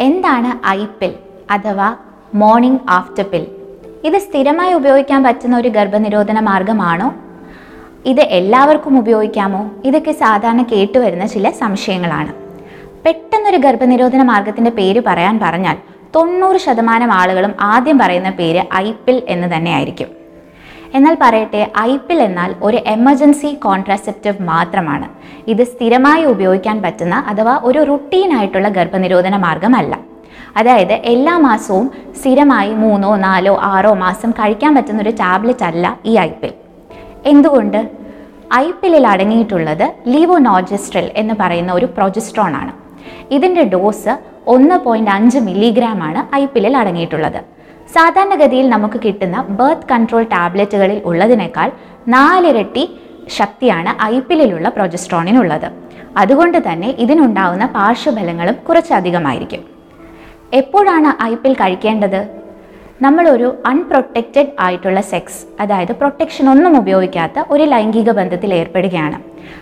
എന്താണ് 0.00 0.66
I 0.66 0.84
pill 0.84 1.14
അഥവാ 1.50 1.96
morning 2.34 2.80
after 2.90 3.24
pill? 3.28 3.46
ഇത് 4.04 4.18
സ്ഥിരമായി 4.18 4.72
ഉപയോഗിക്കാൻ 4.72 5.22
പറ്റുന്ന 5.22 5.56
ഒരു 5.56 5.68
ഗർഭനിരോധന 5.68 6.40
മാർഗമാണോ? 6.40 7.14
ഇത് 8.06 8.20
എല്ലാവർക്കും 8.20 8.98
ഉപയോഗിക്കാമോ? 8.98 9.70
ഇതൊക്കെ 9.84 10.12
സാധാരണ 10.12 10.62
കേട്ടുവരുന്ന 10.62 11.26
ചില 11.26 11.50
സംശയങ്ങളാണ്. 11.50 12.34
പെട്ടെന്നൊരു 13.04 13.56
ഗർഭനിരോധന 13.56 14.22
മാർഗത്തിന്റെ 14.22 14.70
പേര് 14.70 15.02
പറയാൻ 15.06 15.40
പറഞ്ഞാൽ 15.42 15.76
തൊണ്ണൂറ് 16.14 16.56
ശതമാനം 16.56 17.12
ആളുകളും 17.12 17.54
ആദ്യം 17.60 17.98
പറയുന്ന 17.98 18.30
പേര് 18.30 18.62
ഐപ്പിൽ 18.74 19.22
എന്ന് 19.28 19.56
തന്നെയായിരിക്കും. 19.56 20.19
എന്നാൽ 20.94 21.14
പറയട്ടെ 21.22 21.60
ഐ 21.78 21.96
പിൽ 21.96 22.22
എന്നാൽ 22.22 22.54
ഒരു 22.62 22.78
എമർജൻസി 22.94 23.50
കോൺട്രാസെപ്റ്റീവ് 23.64 24.42
മാത്രമാണ്. 24.42 25.06
ഇത് 25.52 25.62
സ്ഥിരമായി 25.64 26.24
ഉപയോഗിക്കാൻ 26.24 26.82
പറ്റുന്ന 26.82 27.14
അഥവാ 27.30 27.60
ഒരു 27.68 27.80
റുട്ടീൻ 27.90 28.30
ആയിട്ടുള്ള 28.38 28.68
ഗർഭനിരോധന 28.68 29.36
മാർഗമല്ല. 29.36 29.94
അതായത് 30.56 30.92
എല്ലാ 30.92 31.38
മാസവും 31.38 31.86
സ്ഥിരമായി 32.20 32.72
മൂന്നോ 32.74 33.16
നാലോ 33.16 33.54
ആറോ 33.62 33.94
മാസം 33.94 34.30
കഴിക്കാൻ 34.30 34.74
പറ്റുന്ന 34.74 35.02
ഒരു 35.02 35.10
ടാബ്ലറ്റ് 35.10 35.64
അല്ല 35.64 35.98
ഈ 36.06 36.14
ഐ 36.18 36.30
പിൽ 36.40 36.52
എന്തുകൊണ്ട്? 37.26 37.80
ഐ 38.54 38.66
പില്ലിൽ 38.70 39.06
അടങ്ങിയിട്ടുള്ളത് 39.06 39.86
ലീവോനോജിസ്ട്രൽ 40.12 41.10
എന്ന് 41.16 41.34
പറയുന്ന 41.40 41.72
ഒരു 41.72 41.86
പ്രൊജസ്ട്രോൺ 41.86 42.54
ആണ്. 42.56 42.72
ഇതിന്റെ 43.30 43.64
ഡോസ് 43.64 44.14
ഒന്ന് 44.46 44.76
പോയിന്റ് 44.84 45.10
അഞ്ച് 45.10 45.38
മില്ലിഗ്രാം 45.38 46.02
ആണ് 46.02 46.36
ഐ 46.36 46.44
പില്ലിൽ 46.44 46.76
അടങ്ങിയിട്ടുള്ളത്. 46.76 47.40
സാധാരണഗതിയിൽ 47.94 48.66
നമുക്ക് 48.68 48.98
കിട്ടുന്ന 49.04 49.36
ബർത്ത് 49.58 49.88
കൺട്രോൾ 49.92 50.24
ടാബ്ലറ്റുകളിൽ 50.34 50.98
ഉള്ളതിനേക്കാൾ 51.04 51.68
നാലിരട്ടി 52.14 52.84
ശക്തിയാണ് 53.38 53.90
ഐ 54.02 54.14
ഐപ്പിലിലുള്ള 54.16 54.68
പ്രൊജസ്ട്രോണിനുള്ളത് 54.68 55.66
അതുകൊണ്ട് 56.16 56.58
തന്നെ 56.66 56.88
ഇതിനുണ്ടാവുന്ന 57.04 57.66
പാർശ്വഫലങ്ങളും 57.76 58.56
കുറച്ചധികമായിരിക്കും 58.68 59.62
എപ്പോഴാണ് 60.60 61.10
ഐ 61.22 61.34
പിൽ 61.34 61.52
കഴിക്കേണ്ടത്? 61.54 62.20
നമ്മളൊരു 63.02 63.48
അൺപ്രൊട്ടക്റ്റഡ് 63.66 64.52
ആയിട്ടുള്ള 64.60 65.00
സെക്സ് 65.10 65.40
അതായത് 65.62 65.92
പ്രൊട്ടക്ഷൻ 65.92 66.46
ഒന്നും 66.50 66.74
ഉപയോഗിക്കാത്ത 66.78 67.44
ഒരു 67.50 67.64
ലൈംഗിക 67.64 68.10
ബന്ധത്തിൽ 68.10 68.50
ഏർപ്പെടുകയാണ്. 68.54 69.18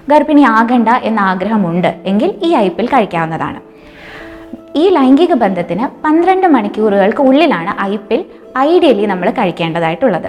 ഗർഭിണി 0.08 0.44
ആകണ്ട 0.56 0.88
എന്ന 1.08 1.20
ആഗ്രഹമുണ്ട് 1.32 1.90
എങ്കിൽ 2.10 2.30
ഈ 2.46 2.50
ഐപ്പിൽ 2.64 2.86
കഴിക്കാവുന്നതാണ്. 2.86 3.60
ഈ 4.76 4.88
ലൈംഗിക 4.88 5.32
ബന്ധത്തിന് 5.34 5.88
പന്ത്രണ്ട് 6.04 6.46
മണിക്കൂറുകൾക്ക് 6.46 7.20
ഉള്ളിലാണ് 7.20 7.72
ഐപ്പിൽ 7.92 8.24
ഐഡിയലി 8.58 9.06
നമ്മൾ 9.06 9.30
കഴിക്കേണ്ടതായിട്ടുള്ളത്. 9.30 10.28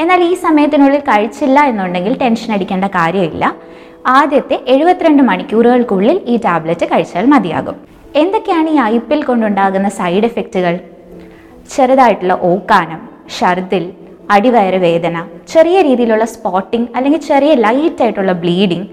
എന്നാൽ 0.00 0.20
ഈ 0.22 0.34
സമയത്തിനുള്ളിൽ 0.34 1.00
കഴിച്ചില്ല 1.00 1.60
എന്നുണ്ടെങ്കിൽ 1.60 2.18
ടെൻഷൻ 2.20 2.54
അടിക്കേണ്ട 2.54 2.84
കാര്യമില്ല. 2.84 3.54
ആദ്യത്തെ 4.06 4.64
എഴുപത്തിരണ്ട് 4.66 5.22
മണിക്കൂറുകൾക്കുള്ളിൽ 5.22 6.20
ഈ 6.26 6.36
ടാബ്ലറ്റ് 6.36 6.86
കഴിച്ചാൽ 6.92 7.26
മതിയാകും. 7.26 7.76
എന്തൊക്കെയാണ് 8.14 8.68
ഈ 8.68 8.78
ഐപ്പിൽ 8.94 9.22
കൊണ്ടുണ്ടാകുന്ന 9.24 9.88
സൈഡ് 9.88 10.24
എഫക്റ്റുകൾ? 10.24 10.80
ചെറുതായിട്ടുള്ള 11.74 12.38
ഓക്കാനം 12.42 13.08
ഷർദിൽ 13.38 13.92
അടിവയറ് 14.30 14.76
വേദന 14.76 15.24
ചെറിയ 15.48 15.82
രീതിയിലുള്ള 15.82 16.24
സ്പോട്ടിംഗ് 16.24 16.88
അല്ലെങ്കിൽ 16.96 17.20
ചെറിയ 17.20 17.54
ലൈറ്റ് 17.54 18.02
ആയിട്ടുള്ള 18.02 18.32
ബ്ലീഡിംഗ് 18.32 18.88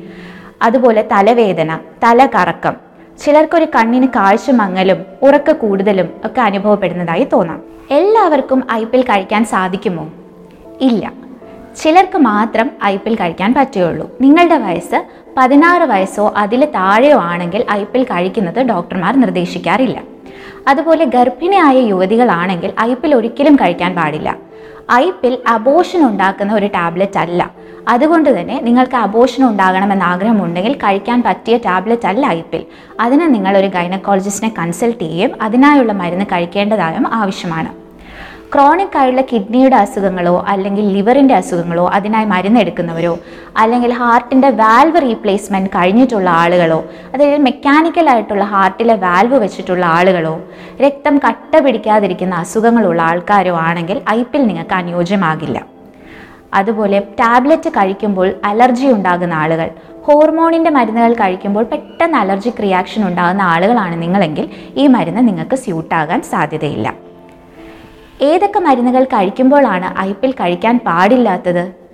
അതുപോലെ 0.61 1.08
തലവേദന 1.11 1.80
തലകറക്കം 2.04 2.86
ചിലർക്കൊരു 3.20 3.66
കണ്ണിന് 3.76 4.08
കാഴ്ച 4.08 4.52
മങ്ങലും 4.52 5.06
ഉറക്ക 5.22 5.52
കൂടുതലും 5.52 6.10
ഒക്കെ 6.26 6.42
അനുഭവപ്പെടുന്നതായി 6.42 7.28
തോന്നാം. 7.34 7.62
എല്ലാവർക്കും 7.92 8.64
ഐപ്പിൽ 8.72 9.02
കഴിക്കാൻ 9.02 9.46
സാധിക്കുമോ? 9.46 10.10
ഇല്ല. 10.82 11.14
ചിലർക്ക് 11.78 12.18
മാത്രം 12.18 12.72
ഐപ്പിൽ 12.84 13.16
കഴിക്കാൻ 13.16 13.54
പറ്റുകയുള്ളൂ. 13.54 14.12
നിങ്ങളുടെ 14.22 14.58
വയസ്സ് 14.58 15.06
പതിനാറ് 15.38 15.84
വയസ്സോ 15.84 16.34
അതിൽ 16.38 16.66
താഴെയോ 16.66 17.18
ആണെങ്കിൽ 17.18 17.66
ഐപ്പിൽ 17.72 18.04
കഴിക്കുന്നത് 18.04 18.60
ഡോക്ടർമാർ 18.60 19.20
നിർദ്ദേശിക്കാറില്ല. 19.20 20.04
അതുപോലെ 20.68 21.06
ഗർഭിണിയായ 21.06 21.78
യുവതികളാണെങ്കിൽ 21.78 22.73
ഐപ്പിൽ 22.80 23.16
ഒരിക്കലും 23.16 23.56
കഴിക്കാൻ 23.56 23.95
പാടില്ല. 23.95 24.38
ഐപ്പിൽ 24.92 25.38
അബോഷൻ 25.48 26.08
ഉണ്ടാക്കുന്ന 26.08 26.54
ഒരു 26.54 26.66
ടാബ്ലറ്റ് 26.66 27.20
അല്ല. 27.20 27.52
അതുകൊണ്ട് 27.87 28.39
തന്നെ 28.39 28.59
നിങ്ങൾക്ക് 28.61 28.95
അബോഷൻ 28.95 29.45
ഉണ്ടാകണമെന്ന് 29.45 30.05
ആഗ്രഹമുണ്ടെങ്കിൽ 30.05 30.73
കഴിക്കാൻ 30.73 31.23
പറ്റിയ 31.23 31.58
ടാബ്ലറ്റ് 31.58 32.08
അല്ല 32.08 32.25
ഐപ്പിൽ 32.27 32.65
അതിന് 32.99 33.36
നിങ്ങൾ 33.36 33.58
ഒരു 33.58 33.67
ഗൈനക്കോളജിസ്റ്റിനെ 33.67 34.53
കൺസൾട്ട് 34.59 35.03
ചെയ്യുകയും 35.03 35.42
അതിനായുള്ള 35.42 35.93
മരുന്ന് 35.93 36.26
കഴിക്കേണ്ടതായും 36.26 37.08
ആവശ്യമാണ്. 37.14 37.70
ക്രോണിക് 38.53 38.97
ആയുള്ള 38.97 39.21
കിഡ്നിയുടെ 39.21 39.76
അസുഖങ്ങളോ 39.76 40.45
അല്ലെങ്കിൽ 40.47 40.86
ലിവറിന്റെ 40.87 41.36
അസുഖങ്ങളോ 41.36 41.86
അതിനായി 41.87 42.26
മരുന്നെടുക്കുന്നവരോ 42.26 43.17
അല്ലെങ്കിൽ 43.58 43.93
ഹാർട്ടിന്റെ 43.93 44.49
വാൽവ് 44.49 45.02
റീപ്ലേസ്മെന്റ് 45.02 45.70
കഴിഞ്ഞിട്ടുള്ള 45.70 46.30
ആളുകളോ 46.30 46.86
അതായത് 47.14 47.42
മെക്കാനിക്കലായിട്ടുള്ള 47.42 48.43
ഹാർട്ടിലെ 48.43 48.95
വാൽവ് 48.95 49.36
വെച്ചിട്ടുള്ള 49.36 49.86
ആളുകളോ 49.86 50.36
രക്തം 50.86 51.17
കട്ട 51.17 51.58
പിടിക്കാതിരിക്കുന്ന 51.58 52.36
അസുഖങ്ങളുള്ള 52.36 53.02
ആൾക്കാരോ 53.02 53.55
ആണെങ്കിൽ 53.58 54.02
ഐപ്പിൽ 54.09 54.47
നിങ്ങൾക്ക് 54.47 54.73
അനുയോജ്യമാകില്ല. 54.73 55.77
അതുപോലെ 56.53 56.99
ടാബ്ലറ്റ് 56.99 57.69
കഴിക്കുമ്പോൾ 57.69 58.33
അലർജി 58.43 58.87
ഉണ്ടാകുന്ന 58.87 59.33
ആളുകൾ 59.33 59.69
ഹോർമോണിന്റെ 60.03 60.69
മരുന്നുകൾ 60.69 61.13
കഴിക്കുമ്പോൾ 61.13 61.63
പെട്ടെന്ന് 61.63 62.17
അലർജിക് 62.17 62.63
റിയാക്ഷൻ 62.63 63.08
ഉണ്ടാകുന്ന 63.08 63.41
ആളുകളാണ് 63.41 64.02
നിങ്ങളെങ്കിൽ 64.02 64.49
ഈ 64.75 64.87
മരുന്ന് 64.87 65.27
നിങ്ങൾക്ക് 65.27 65.55
സ്യൂട്ടാകാൻ 65.55 66.21
സാധ്യതയില്ല. 66.21 66.93
ഏതൊക്കെ 68.21 68.59
മരുന്നുകൾ 68.59 69.03
കഴിക്കുമ്പോഴാണ് 69.03 69.99
ഐപ്പിൽ 69.99 70.31
കഴിക്കാൻ 70.31 70.80
പാടില്ലാത്തത്? 70.85 71.87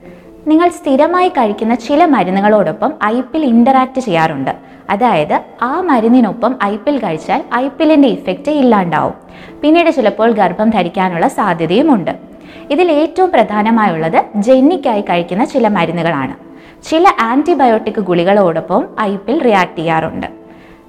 നിങ്ങൾ 0.48 0.70
സ്ഥിരമായി 0.70 1.30
കഴിക്കുന്ന 1.30 1.76
ചില 1.76 2.06
മരുന്നുകളോടൊപ്പം 2.06 2.94
ഐപ്പിൽ 3.04 3.46
ഇന്ററാക്ട് 3.46 4.00
ചെയ്യാറുണ്ട്. 4.00 4.52
അതായത് 4.90 5.42
ആ 5.62 5.82
മരുന്നിനൊപ്പം 5.82 6.56
ഐപ്പിൽ 6.64 7.00
കഴിച്ചാൽ 7.00 7.44
ഐപ്പിലിന്റെ 7.56 8.08
ഇഫക്റ്റ് 8.08 8.52
ഇല്ലാണ്ടാവും. 8.52 9.14
പിന്നീട് 9.62 9.92
ചിലപ്പോൾ 9.92 10.32
ഗർഭം 10.32 10.70
ധരിക്കാനുള്ള 10.70 11.28
സാധ്യതയുമുണ്ട്. 11.28 12.23
ഇതിൽ 12.72 12.92
ഏറ്റവും 12.92 13.32
പ്രധാനമായുള്ളത് 13.32 14.26
ജെന്നിക്കായി 14.36 15.02
കഴിക്കുന്ന 15.02 15.46
ചില 15.46 15.68
മരുന്നുകളാണ്. 15.68 16.36
ചില 16.84 17.08
ആന്റിബയോട്ടിക് 17.20 18.00
ഗുളികളോടൊപ്പം 18.00 18.88
ഐപ്പിൽ 19.02 19.42
റിയാക്ട് 19.44 19.78
ചെയ്യാറുണ്ട്. 19.78 20.28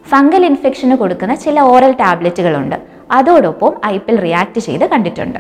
ഫംഗൽ 0.09 0.47
ഇൻഫെക്ഷന് 0.47 0.95
കൊടുക്കുന്ന 0.95 1.35
ചില 1.35 1.61
ഓറൽ 1.61 1.93
ടാബ്ലറ്റുകളുണ്ട്. 1.93 2.77
അതോടൊപ്പം 3.11 3.75
ഐപ്പിൽ 3.87 4.21
റിയാക്ട് 4.21 4.59
ചെയ്ത് 4.59 4.91
കണ്ടിട്ടുണ്ട്. 4.91 5.39